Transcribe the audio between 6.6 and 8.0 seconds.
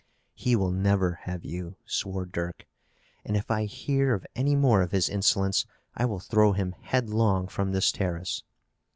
headlong from this